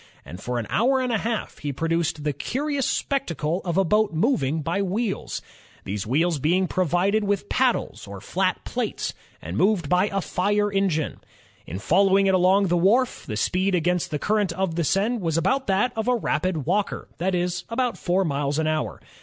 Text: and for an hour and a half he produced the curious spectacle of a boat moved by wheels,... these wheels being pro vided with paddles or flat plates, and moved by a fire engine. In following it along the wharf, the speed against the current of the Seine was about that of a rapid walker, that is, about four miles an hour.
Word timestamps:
and 0.25 0.41
for 0.41 0.57
an 0.57 0.65
hour 0.71 0.99
and 0.99 1.11
a 1.11 1.19
half 1.19 1.59
he 1.59 1.71
produced 1.71 2.23
the 2.23 2.33
curious 2.33 2.87
spectacle 2.87 3.61
of 3.63 3.77
a 3.77 3.83
boat 3.83 4.11
moved 4.11 4.63
by 4.63 4.81
wheels,... 4.81 5.43
these 5.83 6.07
wheels 6.07 6.39
being 6.39 6.67
pro 6.67 6.83
vided 6.87 7.21
with 7.23 7.47
paddles 7.49 8.07
or 8.07 8.19
flat 8.19 8.65
plates, 8.65 9.13
and 9.43 9.57
moved 9.57 9.89
by 9.89 10.07
a 10.07 10.19
fire 10.19 10.71
engine. 10.71 11.19
In 11.67 11.77
following 11.77 12.25
it 12.25 12.33
along 12.33 12.65
the 12.69 12.77
wharf, 12.77 13.27
the 13.27 13.37
speed 13.37 13.75
against 13.75 14.09
the 14.09 14.17
current 14.17 14.51
of 14.53 14.73
the 14.73 14.83
Seine 14.83 15.19
was 15.19 15.37
about 15.37 15.67
that 15.67 15.91
of 15.95 16.07
a 16.07 16.15
rapid 16.15 16.65
walker, 16.65 17.07
that 17.19 17.35
is, 17.35 17.63
about 17.69 17.95
four 17.95 18.25
miles 18.25 18.57
an 18.57 18.65
hour. 18.65 18.99